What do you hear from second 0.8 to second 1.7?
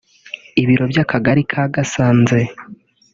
by’Akagari ka